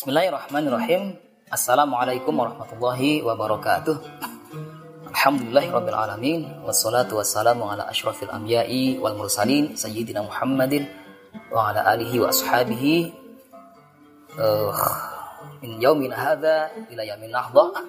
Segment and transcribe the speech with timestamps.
[0.00, 1.12] Bismillahirrahmanirrahim.
[1.52, 4.00] Assalamualaikum warahmatullahi wabarakatuh.
[5.12, 10.88] Alhamdulillahirabbil alamin wassalatu wassalamu ala asyrafil anbiya'i wal mursalin sayyidina Muhammadin
[11.52, 13.12] wa ala alihi wa ashabihi
[14.40, 14.72] uh,
[15.60, 17.84] min yaumin hadza ila yaumin nahdha.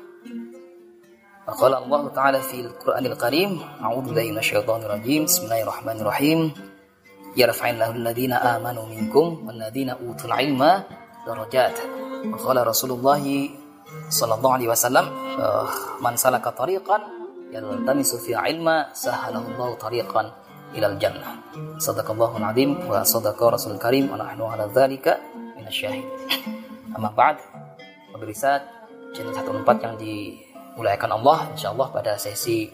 [1.48, 5.32] Qala Allah Ta'ala fil Qur'anil Karim, a'udzu billahi minasyaitonir rajim.
[5.32, 6.52] Bismillahirrahmanirrahim.
[7.40, 11.74] Yarfa'illahu alladhina amanu minkum wal ladzina utul ilma darajat.
[12.38, 13.22] Qala Rasulullah
[14.12, 15.06] sallallahu alaihi wasallam,
[16.00, 17.02] man salaka tariqan
[17.52, 20.32] yaltamisu fi ilma sahalallahu tariqan
[20.78, 21.42] ilal jannah.
[21.82, 25.20] Sadaqallahul azim wa sadaqa Rasul Karim wa nahnu ala dzalika
[25.60, 26.08] minasyahid.
[26.96, 27.44] Amma ba'd.
[28.12, 28.62] Pemirsa
[29.16, 32.70] channel 14 yang dimuliakan Allah, insyaallah pada sesi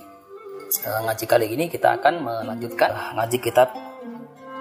[0.86, 3.72] uh, ngaji kali ini kita akan melanjutkan ngaji kitab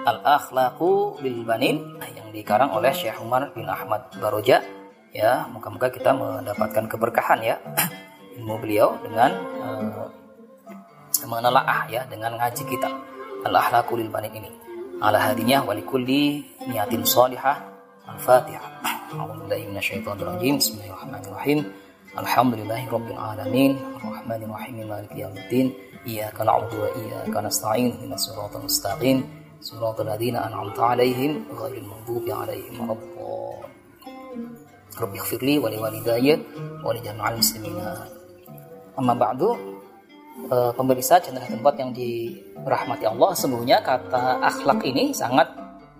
[0.07, 4.63] Al-Akhlaqu bil Banin yang dikarang oleh Syekh Umar bin Ahmad Baroja.
[5.11, 7.55] Ya, moga-moga kita mendapatkan keberkahan ya
[8.39, 10.07] ilmu beliau dengan uh,
[11.27, 12.87] menelaah ya dengan ngaji kita
[13.43, 14.51] Al-Akhlaqu lil Banin ini.
[15.03, 16.41] Ala hadinya wa likulli
[16.71, 17.59] niyatin salihah.
[18.07, 18.87] Al-Fatihah.
[19.11, 20.55] A'udzubillahi minasyaitonir rajim.
[20.57, 21.59] Bismillahirrahmanirrahim.
[22.15, 23.71] Alhamdulillahi rabbil alamin.
[23.99, 24.87] Arrahmanir rahim.
[24.87, 25.67] Maliki yaumiddin.
[26.07, 27.91] Iyyaka na'budu wa iyyaka nasta'in.
[27.93, 29.46] Ihdinas siratal mustaqim.
[29.62, 34.50] صراط الذين أنعمت عليهم غير المغضوب عليهم ولا الضالين
[35.00, 36.42] رب اغفر لي ولوالدي
[36.84, 37.76] ولجميع المسلمين
[38.98, 39.42] أما بعد
[40.52, 45.48] pemirsa channel tempat yang dirahmati Allah sesungguhnya kata akhlak ini sangat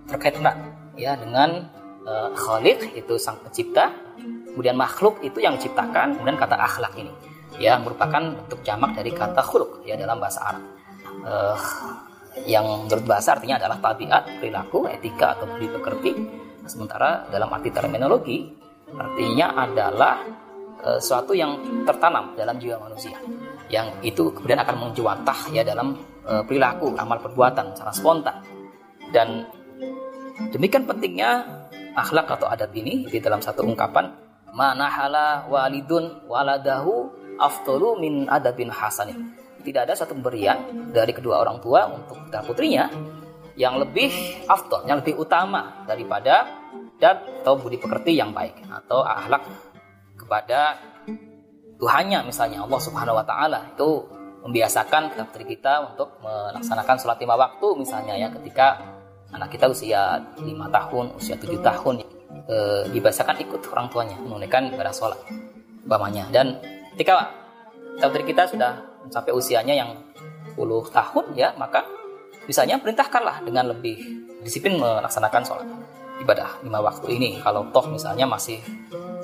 [0.09, 0.57] terkait erat
[0.97, 1.69] ya dengan
[2.05, 3.93] uh, khalik itu sang pencipta
[4.53, 7.13] kemudian makhluk itu yang diciptakan kemudian kata akhlak ini
[7.61, 10.65] ya merupakan bentuk jamak dari kata khuluk ya dalam bahasa Arab
[11.25, 11.57] uh,
[12.46, 16.12] yang menurut bahasa artinya adalah tabiat, perilaku, etika atau budi pekerti.
[16.68, 18.44] Sementara dalam arti terminologi
[18.92, 20.20] artinya adalah
[20.84, 23.16] e, suatu yang tertanam dalam jiwa manusia.
[23.72, 25.96] Yang itu kemudian akan menjuantah ya dalam
[26.28, 28.38] e, perilaku, amal perbuatan secara spontan.
[29.10, 29.48] Dan
[30.52, 31.48] demikian pentingnya
[31.96, 34.12] akhlak atau adab ini di dalam satu ungkapan
[34.52, 39.34] manahala walidun waladahu aftalu min adabin hasanin
[39.68, 42.88] tidak ada satu pemberian dari kedua orang tua untuk putra putrinya
[43.60, 44.08] yang lebih
[44.48, 46.48] afdol, yang lebih utama daripada
[46.98, 49.44] dan atau budi pekerti yang baik atau akhlak
[50.16, 50.80] kepada
[51.78, 53.70] Tuhannya misalnya Allah Subhanahu wa taala.
[53.76, 54.10] Itu
[54.42, 58.82] membiasakan putra putri kita untuk melaksanakan sholat lima waktu misalnya ya ketika
[59.30, 62.02] anak kita usia lima tahun, usia tujuh tahun
[62.48, 62.58] e,
[62.96, 65.20] dibiasakan ikut orang tuanya menunaikan ibadah sholat
[65.86, 66.26] umpamanya.
[66.34, 66.58] Dan
[66.98, 67.30] ketika
[67.94, 69.92] putra putri kita sudah sampai usianya yang
[70.58, 71.86] puluh tahun ya maka
[72.50, 74.00] misalnya perintahkanlah dengan lebih
[74.42, 75.68] disiplin melaksanakan sholat
[76.22, 77.30] ibadah lima waktu ini.
[77.42, 78.62] Kalau toh misalnya masih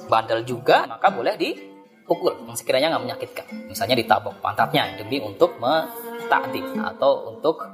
[0.08, 2.38] bandel juga maka boleh dipukul.
[2.46, 3.46] Yang sekiranya nggak menyakitkan.
[3.70, 7.66] Misalnya ditabok pantatnya demi untuk mentakdim atau untuk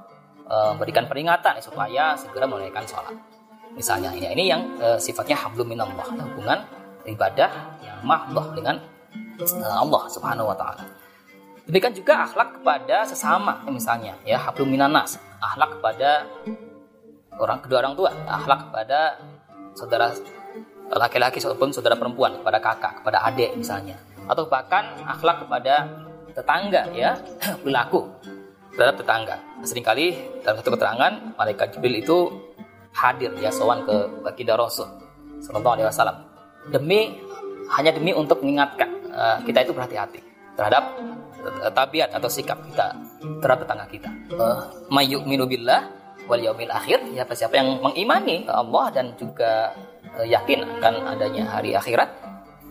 [0.47, 3.16] e, memberikan peringatan supaya segera menunaikan sholat.
[3.76, 6.64] Misalnya ini ini yang e, sifatnya hablum minallah hubungan
[7.08, 7.52] ibadah
[7.84, 8.80] yang mahdoh dengan
[9.40, 10.84] e, Allah subhanahu wa taala
[11.69, 16.25] Demikian juga akhlak kepada sesama misalnya ya hablum minanas, akhlak kepada
[17.38, 19.22] orang kedua orang tua, akhlak kepada
[19.78, 20.09] saudara
[20.90, 24.02] laki-laki ataupun saudara perempuan, kepada kakak, kepada adik misalnya.
[24.25, 25.85] Atau bahkan akhlak kepada
[26.34, 27.13] tetangga ya,
[27.62, 28.09] perilaku
[28.74, 29.38] terhadap tetangga.
[29.62, 32.18] Seringkali dalam satu keterangan malaikat Jibril itu
[32.97, 34.90] hadir ya sowan ke baginda Rasul
[35.40, 36.18] sallallahu alaihi wasallam
[36.74, 37.22] demi
[37.69, 40.19] hanya demi untuk mengingatkan uh, kita itu berhati-hati
[40.58, 40.90] terhadap
[41.74, 42.96] tabiat atau sikap kita
[43.40, 44.10] terhadap tetangga kita.
[44.36, 44.60] Uh,
[44.92, 45.90] Mayyuminu billah
[46.30, 49.74] wal yaumil akhir, ya siapa yang mengimani Allah dan juga
[50.14, 52.10] uh, yakin akan adanya hari akhirat,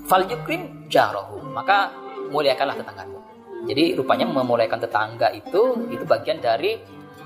[0.07, 1.91] fal yukrim jarahu, maka
[2.31, 3.19] muliakanlah tetanggamu.
[3.67, 6.79] Jadi rupanya memuliakan tetangga itu itu bagian dari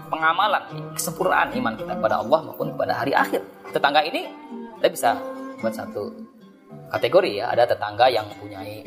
[0.08, 3.44] pengamalan kesempurnaan iman kita kepada Allah maupun kepada hari akhir.
[3.72, 4.28] Tetangga ini
[4.80, 5.10] kita bisa
[5.60, 6.12] buat satu
[6.92, 8.84] kategori ya, ada tetangga yang mempunyai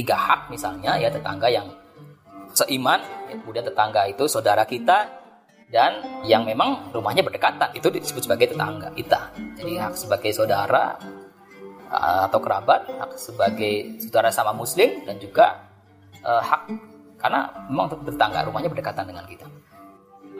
[0.00, 1.68] tiga hak misalnya ya tetangga yang
[2.56, 5.20] seiman ya, kemudian tetangga itu saudara kita
[5.70, 7.70] dan yang memang rumahnya berdekatan.
[7.78, 9.30] Itu disebut sebagai tetangga kita.
[9.54, 10.98] Jadi hak sebagai saudara
[11.86, 15.62] uh, atau kerabat hak sebagai saudara sama muslim dan juga
[16.26, 16.62] uh, hak
[17.20, 19.46] karena memang tetangga rumahnya berdekatan dengan kita.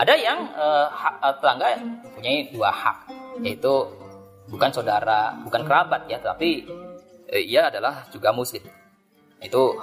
[0.01, 2.99] Ada yang uh, hak, tetangga mempunyai dua hak
[3.45, 3.87] yaitu
[4.51, 6.67] bukan saudara bukan kerabat ya tapi
[7.31, 8.80] uh, ia adalah juga muslim
[9.41, 9.77] itu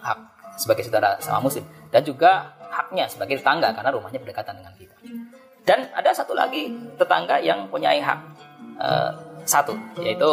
[0.00, 0.18] hak
[0.60, 1.64] sebagai saudara sama muslim.
[1.90, 4.96] Dan juga haknya sebagai tetangga karena rumahnya berdekatan dengan kita.
[5.66, 8.18] Dan ada satu lagi tetangga yang punya hak
[8.80, 9.10] uh,
[9.44, 10.30] satu yaitu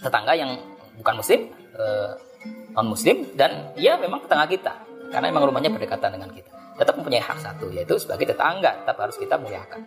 [0.00, 0.56] tetangga yang
[1.00, 1.40] bukan muslim
[1.76, 2.12] uh,
[2.76, 4.72] non muslim dan ia memang tetangga kita
[5.10, 6.50] karena memang rumahnya berdekatan dengan kita.
[6.74, 9.86] Tetap mempunyai hak satu yaitu sebagai tetangga tetap harus kita muliakan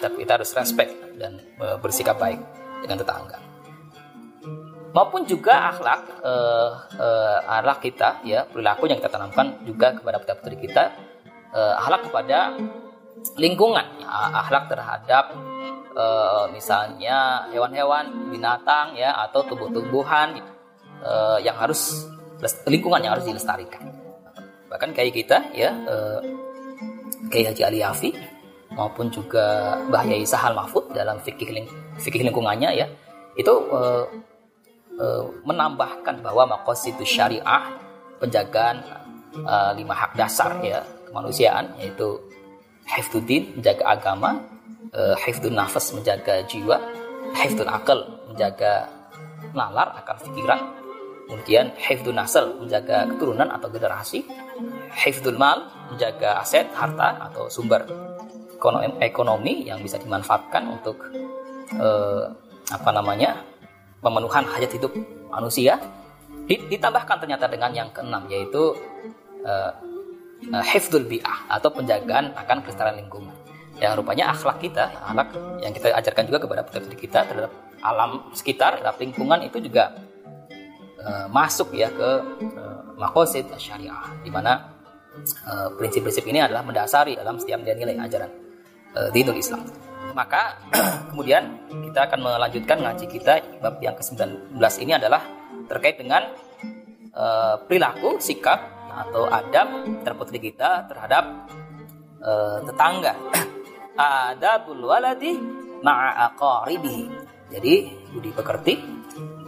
[0.00, 2.40] tapi kita harus respect dan uh, bersikap baik
[2.84, 3.49] dengan tetangga
[4.90, 10.34] maupun juga akhlak uh, uh, akhlak kita ya perilaku yang kita tanamkan juga kepada putra
[10.38, 10.94] putri kita
[11.54, 12.58] uh, akhlak kepada
[13.36, 14.08] lingkungan ya,
[14.42, 15.24] akhlak terhadap
[15.94, 20.40] uh, misalnya hewan-hewan binatang ya atau tumbuh-tumbuhan
[21.04, 22.06] uh, yang harus
[22.64, 23.92] lingkungan yang harus dilestarikan.
[24.70, 26.20] Bahkan kayak kita ya uh,
[27.28, 28.10] kayak Haji Ali Yafi
[28.72, 32.86] maupun juga Bahya Sahal Mahfud dalam fikih ling fikih lingkungannya ya
[33.34, 34.06] itu uh,
[35.48, 37.72] menambahkan bahwa itu syariah
[38.20, 38.84] penjagaan
[39.46, 42.20] uh, lima hak dasar ya kemanusiaan yaitu
[42.84, 44.30] hifdzuddin menjaga agama
[44.92, 46.76] uh, hifdzun nafas menjaga jiwa
[47.38, 47.98] hifdzul akal
[48.28, 48.90] menjaga
[49.56, 50.60] nalar akal pikiran
[51.26, 54.26] kemudian hifdzun nasal menjaga keturunan atau generasi
[54.92, 57.86] hifdzul mal menjaga aset harta atau sumber
[59.00, 61.00] ekonomi yang bisa dimanfaatkan untuk
[62.68, 63.40] apa namanya
[64.00, 64.92] pemenuhan hajat hidup
[65.28, 65.78] manusia
[66.50, 68.74] ditambahkan ternyata dengan yang keenam yaitu
[69.46, 69.70] uh,
[70.50, 73.30] uh, hifdul bi'ah atau penjagaan akan kelestarian lingkungan.
[73.78, 75.30] Yang rupanya akhlak kita akhlak
[75.62, 79.94] yang kita ajarkan juga kepada putra kita terhadap alam sekitar terhadap lingkungan itu juga
[81.00, 82.10] uh, masuk ya ke
[82.58, 84.74] uh, makosid syariah di mana
[85.80, 88.30] prinsip-prinsip uh, ini adalah mendasari dalam setiap nilai ajaran
[88.94, 89.64] uh, dinul Islam
[90.12, 90.58] maka
[91.10, 91.58] kemudian
[91.90, 95.22] kita akan melanjutkan ngaji kita bab yang ke-19 ini adalah
[95.70, 96.26] terkait dengan
[97.14, 98.58] uh, perilaku, sikap
[98.90, 101.46] atau adab terputri kita terhadap
[102.22, 103.14] uh, tetangga.
[104.00, 105.36] Adabul waladi
[105.84, 107.04] ma'a aqaribihi.
[107.50, 107.74] Jadi
[108.14, 108.78] budi pekerti,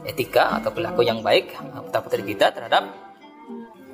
[0.03, 1.55] etika atau perilaku yang baik
[1.95, 2.91] terputri kita terhadap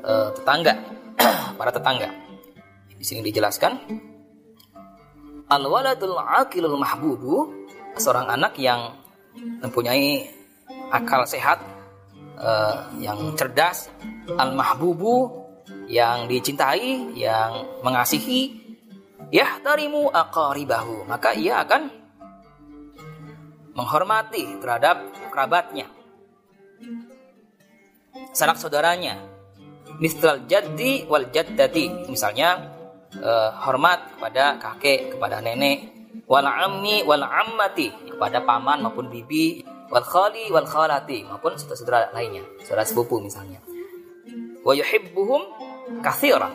[0.05, 0.75] uh, tetangga,
[1.59, 2.09] para tetangga.
[2.99, 3.73] Di sini dijelaskan
[5.49, 7.49] Al-waladul aqilul mahbubu
[7.97, 8.93] seorang anak yang
[9.65, 10.29] mempunyai
[10.93, 11.56] akal sehat
[12.37, 13.89] uh, yang cerdas
[14.37, 15.49] al-mahbubu
[15.89, 18.61] yang dicintai yang mengasihi
[19.33, 21.97] ya tarimu aqaribahu maka ia akan
[23.73, 25.00] menghormati terhadap
[25.33, 25.89] kerabatnya.
[28.37, 29.17] Sanak saudaranya
[29.97, 32.77] misal jaddi wal jaddati misalnya
[33.16, 35.88] uh, hormat kepada kakek, kepada nenek,
[36.28, 42.44] wal ammi wal ammati, kepada paman maupun bibi, wal khali wal khalati maupun saudara-saudara lainnya,
[42.64, 43.64] saudara sepupu misalnya.
[44.60, 45.43] Wa yuhibbuhum
[46.05, 46.52] katsiran.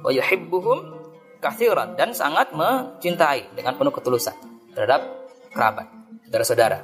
[0.00, 0.78] Wa yuhibbuhum
[1.44, 4.36] katsiran dan sangat mencintai dengan penuh ketulusan
[4.72, 5.04] terhadap
[5.52, 5.86] kerabat,
[6.28, 6.78] saudara-saudara.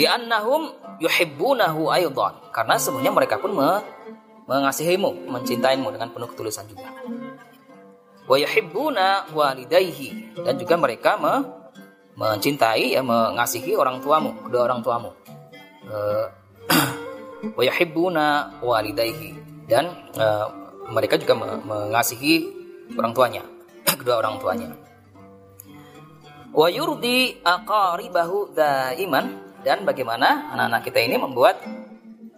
[0.00, 0.72] Li'annahum
[1.02, 3.52] yuhibbunahu aidan karena semuanya mereka pun
[4.50, 6.90] mengasihimu, mencintaimu dengan penuh ketulusan juga.
[8.26, 11.46] Wa yuhibbuna walidayhi dan juga mereka me,
[12.18, 15.14] mencintai ya mengasihi orang tuamu, kedua orang tuamu.
[15.86, 16.26] Uh,
[17.58, 19.38] wa yuhibbuna walidayhi
[19.70, 19.86] dan
[20.18, 20.50] uh,
[20.90, 22.50] mereka juga me, mengasihi
[22.98, 23.42] orang tuanya,
[24.02, 24.74] kedua orang tuanya.
[26.50, 31.62] Wa yurdi aqaribahu daiman dan bagaimana anak-anak kita ini membuat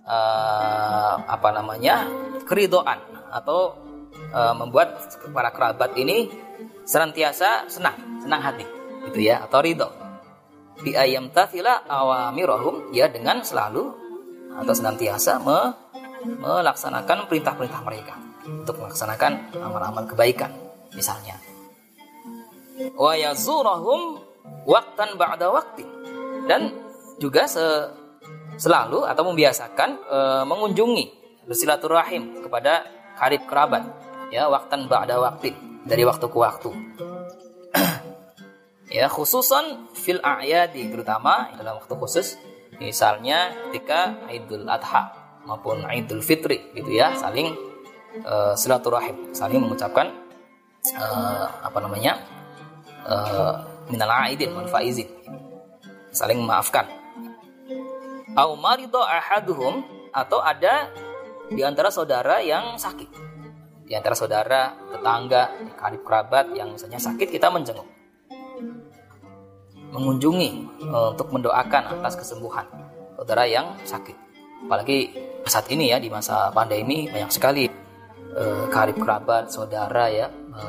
[0.06, 2.06] uh, apa namanya
[2.47, 2.99] keridoan
[3.32, 3.76] atau
[4.35, 4.99] uh, membuat
[5.30, 6.28] para kerabat ini
[6.85, 8.66] senantiasa senang senang hati
[9.11, 9.88] gitu ya atau ridho.
[10.82, 13.92] Di ayam tafila awamirohum ya dengan selalu
[14.52, 15.59] atau senantiasa me,
[16.42, 20.50] melaksanakan perintah-perintah mereka untuk melaksanakan amal-amal kebaikan
[20.92, 21.38] misalnya.
[22.99, 24.18] Wa yazurahum
[24.66, 25.87] waktan ba'da waktu
[26.50, 26.75] dan
[27.23, 27.62] juga se
[28.56, 30.18] selalu atau membiasakan e,
[30.49, 31.04] mengunjungi
[31.47, 32.87] bersilaturahim kepada
[33.18, 33.82] karib kerabat
[34.32, 35.52] ya waktan ba'da waktu
[35.85, 36.71] dari waktu ke waktu.
[38.92, 42.37] Ya khususan fil a'yadi terutama dalam waktu khusus
[42.76, 45.09] misalnya ketika Idul Adha
[45.49, 47.56] maupun Idul Fitri gitu ya saling
[48.21, 50.12] e, silaturahim saling mengucapkan
[50.92, 51.04] e,
[51.64, 52.21] apa namanya
[53.09, 53.14] e,
[53.88, 54.52] minal aidin
[56.12, 56.85] saling memaafkan
[58.37, 60.89] au marido ahaduhum atau ada
[61.53, 63.09] di antara saudara yang sakit.
[63.85, 67.85] Di antara saudara, tetangga, karib kerabat yang misalnya sakit kita menjenguk.
[69.93, 72.65] Mengunjungi e, untuk mendoakan atas kesembuhan
[73.21, 74.17] saudara yang sakit.
[74.65, 75.12] Apalagi
[75.45, 77.69] saat ini ya di masa pandemi banyak sekali
[78.33, 80.65] e, karib kerabat, saudara ya, e,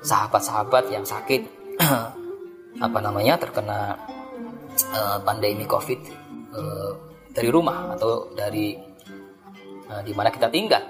[0.00, 1.44] sahabat-sahabat yang sakit
[2.86, 4.00] apa namanya terkena
[4.94, 6.00] uh, pandemi covid
[6.54, 6.92] uh,
[7.34, 8.74] dari rumah atau dari
[9.90, 10.82] uh, di mana kita tinggal.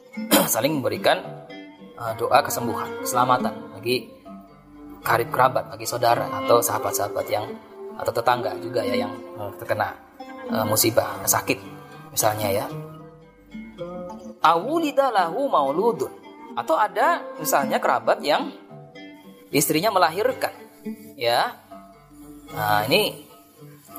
[0.54, 1.46] Saling memberikan
[1.96, 4.10] uh, doa kesembuhan keselamatan bagi
[5.00, 7.46] karib kerabat bagi saudara atau sahabat-sahabat yang
[7.96, 9.12] atau tetangga juga ya yang
[9.60, 9.92] terkena
[10.52, 11.58] uh, musibah sakit
[12.12, 12.66] misalnya ya.
[14.40, 16.12] Awulida lahu mauludun.
[16.56, 18.50] Atau ada misalnya kerabat yang
[19.54, 20.50] istrinya melahirkan
[21.14, 21.54] ya.
[22.50, 23.29] Nah ini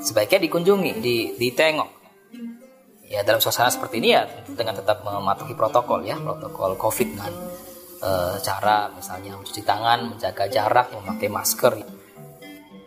[0.02, 1.90] sebaiknya dikunjungi di ditengok.
[3.12, 7.34] Ya dalam suasana seperti ini ya dengan tetap mematuhi protokol ya protokol covid dengan
[8.00, 11.74] e, cara misalnya mencuci tangan menjaga jarak memakai masker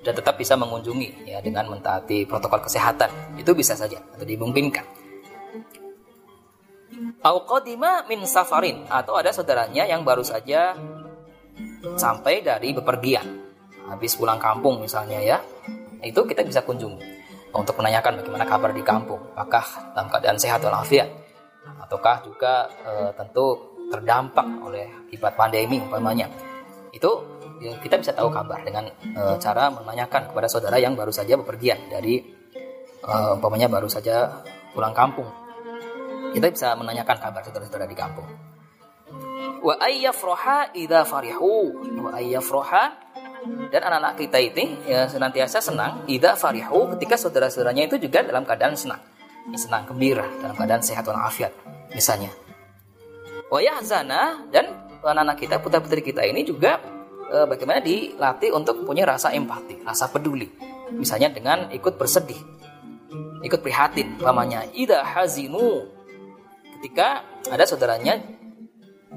[0.01, 3.37] dan tetap bisa mengunjungi ya dengan mentaati protokol kesehatan.
[3.37, 5.05] Itu bisa saja atau dimungkinkan.
[7.21, 10.73] Auqadima min safarin atau ada saudaranya yang baru saja
[12.01, 13.45] sampai dari bepergian
[13.89, 15.39] habis pulang kampung misalnya ya
[16.05, 17.01] itu kita bisa kunjungi
[17.55, 19.65] untuk menanyakan bagaimana kabar di kampung apakah
[19.97, 21.09] dalam keadaan sehat walafiat
[21.81, 26.29] ataukah juga e, tentu terdampak oleh akibat pandemi umpamanya
[26.93, 27.11] itu
[27.63, 31.89] ya, kita bisa tahu kabar dengan e, cara menanyakan kepada saudara yang baru saja bepergian
[31.89, 32.21] dari
[33.01, 34.45] e, umpamanya baru saja
[34.75, 35.45] pulang kampung
[36.35, 38.27] kita bisa menanyakan kabar saudara-saudara di kampung.
[39.63, 41.71] Wa ayyafroha idza farihu.
[42.03, 42.85] Wa ayyafroha
[43.45, 48.75] dan anak-anak kita ini ya senantiasa senang idza farihu ketika saudara-saudaranya itu juga dalam keadaan
[48.79, 49.01] senang.
[49.53, 51.53] Ya, senang gembira dalam keadaan sehat walafiat
[51.93, 52.33] misalnya.
[53.53, 56.81] Wa yahzana dan anak-anak kita putra-putri kita ini juga
[57.29, 60.49] e, bagaimana dilatih untuk punya rasa empati, rasa peduli.
[60.97, 62.41] Misalnya dengan ikut bersedih,
[63.45, 65.85] ikut prihatin, namanya ida hazinu
[66.81, 68.21] ketika ada saudaranya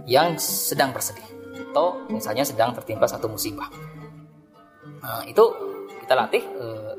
[0.04, 1.24] yang sedang bersedih
[1.72, 3.68] atau misalnya sedang tertimpa satu musibah.
[5.02, 5.44] Nah, itu
[6.06, 6.94] kita latih eh,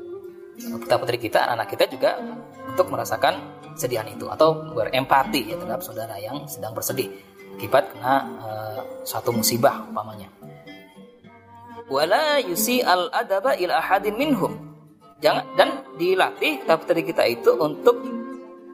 [0.79, 2.11] putra putri kita, anak-anak kita juga
[2.67, 7.07] untuk merasakan sedihan itu atau berempati ya terhadap saudara yang sedang bersedih
[7.59, 10.31] akibat kena eh, suatu musibah umpamanya.
[11.89, 14.53] Wala yusi al adaba ila ahadin minhum.
[15.19, 17.97] Jangan dan dilatih putra putri kita itu untuk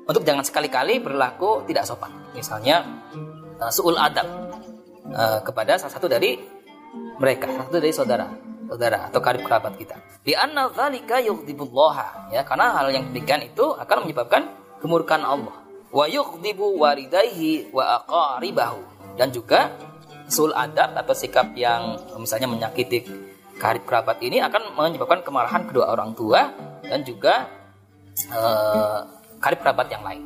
[0.05, 2.13] untuk jangan sekali-kali berlaku tidak sopan.
[2.37, 2.85] Misalnya
[3.57, 4.27] uh, suul adab
[5.09, 6.37] uh, kepada salah satu dari
[7.17, 8.29] mereka, satu dari saudara,
[8.65, 9.95] saudara atau karib kerabat kita.
[10.25, 14.49] Di anna dzalika ya, karena hal yang demikian itu akan menyebabkan
[14.81, 15.55] kemurkaan Allah.
[15.93, 18.81] Wa yughdibu walidayhi wa aqaribahu
[19.15, 19.71] dan juga
[20.27, 23.05] suul adab atau sikap yang misalnya menyakiti
[23.55, 26.51] karib kerabat ini akan menyebabkan kemarahan kedua orang tua
[26.83, 27.47] dan juga
[28.33, 28.99] uh,
[29.39, 30.23] karib kerabat yang lain.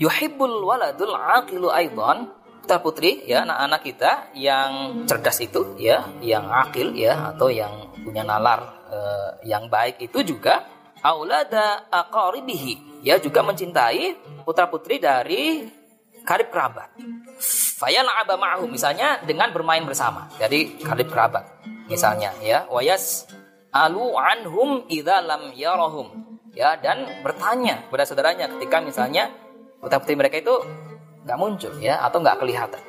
[0.00, 2.32] Yuhibbul waladul aqilu aidan
[2.64, 8.24] putra putri ya anak-anak kita yang cerdas itu ya yang akil ya atau yang punya
[8.24, 10.64] nalar eh, yang baik itu juga
[11.04, 14.16] aulada aqaribihi ya juga mencintai
[14.48, 15.68] putra putri dari
[16.24, 16.88] karib kerabat.
[17.76, 21.44] Fayal'aba ma'hum misalnya dengan bermain bersama jadi karib kerabat
[21.84, 22.64] misalnya ya.
[22.72, 23.28] Wayas
[23.76, 29.28] alu anhum idza lam yarahum ya dan bertanya kepada saudaranya ketika misalnya
[29.84, 30.56] putra putri mereka itu
[31.24, 32.82] nggak muncul ya atau nggak kelihatan.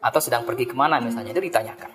[0.00, 1.90] Atau sedang pergi ke mana misalnya itu ditanyakan.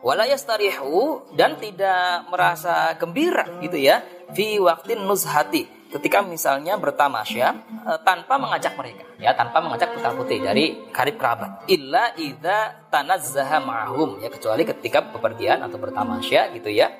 [0.00, 4.00] Walayastarihu dan tidak merasa gembira gitu ya
[4.32, 5.86] fi waktin nuzhati.
[5.94, 7.54] Ketika misalnya bertamasya
[7.86, 11.70] e, tanpa mengajak mereka ya tanpa mengajak putra putri dari karib kerabat.
[11.70, 16.90] Illa idza tanazzaha ma'hum ya kecuali ketika bepergian atau bertamasya gitu ya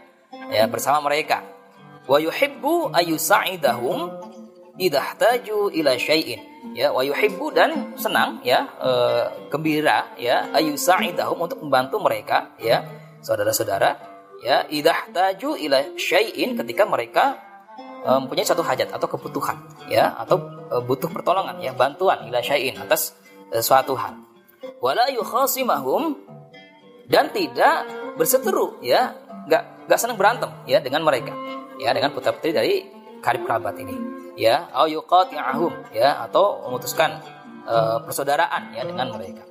[0.52, 1.42] ya bersama mereka.
[2.06, 3.98] Wa yuhibbu ayusa'idahum
[4.78, 6.40] idahtaju ila syai'in.
[6.74, 8.90] Ya wa yuhibbu dan senang ya e,
[9.52, 12.82] gembira ya ayusa'idahum untuk membantu mereka ya
[13.22, 13.94] saudara-saudara.
[14.42, 17.38] Ya idahtaju ila syai'in ketika mereka
[18.02, 20.40] e, mempunyai satu hajat atau kebutuhan ya atau
[20.72, 23.14] e, butuh pertolongan ya bantuan ila syai'in atas
[23.54, 24.18] e, suatu hal.
[24.82, 26.18] Wala yukhasimahum
[27.06, 29.12] dan tidak berseteru ya
[29.44, 31.36] nggak nggak senang berantem ya dengan mereka
[31.76, 32.80] ya dengan putra putri dari
[33.20, 37.22] karib kerabat ini ya au yuqati'ahum ya atau memutuskan
[37.66, 39.42] uh, persaudaraan ya dengan mereka.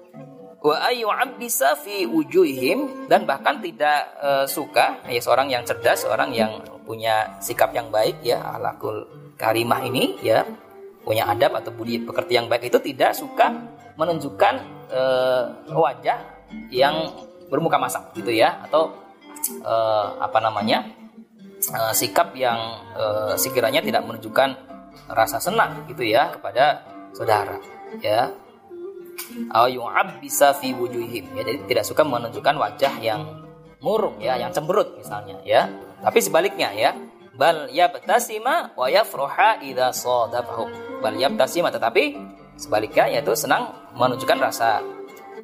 [0.63, 6.31] Wa ayu abbisa fi wujuhihim dan bahkan tidak uh, suka ya seorang yang cerdas seorang
[6.31, 9.03] yang punya sikap yang baik ya alakul
[9.35, 10.47] karimah ini ya
[11.03, 13.51] punya adab atau budi pekerti yang baik itu tidak suka
[13.99, 14.55] menunjukkan
[14.87, 17.11] uh, wajah yang
[17.51, 18.95] bermuka masam gitu ya atau
[19.67, 20.87] uh, apa namanya
[21.75, 22.57] uh, sikap yang
[22.95, 24.72] uh, sekiranya tidak menunjukkan
[25.11, 27.57] rasa senang gitu ya kepada saudara
[28.01, 28.31] ya.
[30.19, 33.21] Bisa fi wujuhim ya jadi tidak suka menunjukkan wajah yang
[33.83, 35.69] murung ya yang cemberut misalnya ya.
[36.01, 36.91] Tapi sebaliknya ya.
[37.33, 40.69] Bal yabtasima wa yafraha idza sadafahum
[41.01, 42.13] bal yabtasima tetapi
[42.61, 44.85] sebaliknya yaitu senang menunjukkan rasa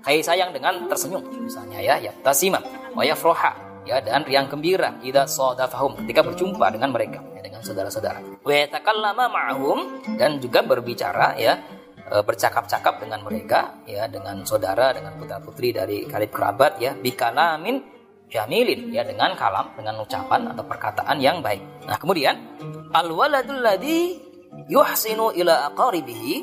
[0.06, 1.98] kasih sayang dengan tersenyum misalnya ya.
[1.98, 2.62] Yabtasima
[2.94, 3.58] wa yafraha
[3.90, 8.20] ya dan riang gembira idza sadafahum ketika berjumpa dengan mereka ya, dengan saudara-saudara.
[8.40, 9.80] Wa yatakallama ma'hum
[10.16, 11.60] dan juga berbicara ya
[12.08, 17.84] e, bercakap-cakap dengan mereka ya dengan saudara dengan putra-putri dari karib kerabat ya bikalamin
[18.32, 21.60] jamilin ya dengan kalam dengan ucapan atau perkataan yang baik.
[21.84, 22.40] Nah, kemudian
[22.96, 24.16] al waladul ladzi
[24.72, 26.34] yuhsinu ila aqaribihi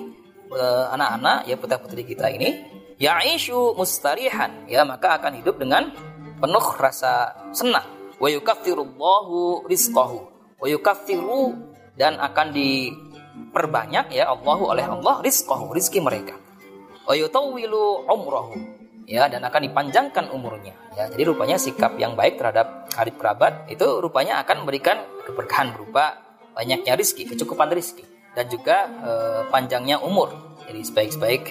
[0.53, 5.89] eh, anak-anak ya putra-putri kita ini ya'ishu mustarihan ya maka akan hidup dengan
[6.37, 7.89] penuh rasa senang.
[8.17, 11.57] Wa yukaffirullahu rizqahu wa yukaffiru
[11.97, 16.37] dan akan diperbanyak ya Allahu oleh Allah rizqahu rizki mereka.
[17.07, 18.57] Wa yutawwilu umrahu
[19.07, 21.07] ya dan akan dipanjangkan umurnya ya.
[21.09, 26.19] Jadi rupanya sikap yang baik terhadap karib kerabat itu rupanya akan memberikan keberkahan berupa
[26.57, 28.03] banyaknya rizki kecukupan rizki
[28.35, 29.11] dan juga e,
[29.49, 30.59] panjangnya umur.
[30.67, 31.45] Jadi sebaik-baik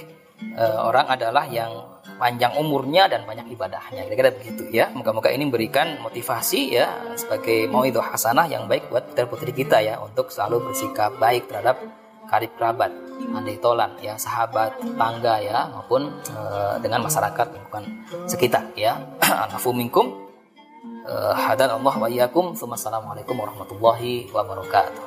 [0.54, 6.00] e, orang adalah yang panjang umurnya dan banyak ibadahnya kira-kira begitu ya moga-moga ini memberikan
[6.00, 6.88] motivasi ya
[7.20, 11.52] sebagai mau itu hasanah yang baik buat putra putri kita ya untuk selalu bersikap baik
[11.52, 11.80] terhadap
[12.26, 12.92] karib kerabat,
[13.34, 16.38] andai tolan ya sahabat, tangga ya maupun e,
[16.82, 17.84] dengan masyarakat bukan
[18.26, 18.98] sekitar ya.
[19.56, 20.10] Afu minkum.
[21.06, 22.58] E, hadan Allah wa iyyakum.
[22.58, 25.04] Wassalamualaikum warahmatullahi wabarakatuh.